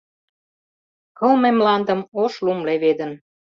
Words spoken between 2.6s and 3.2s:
леведын.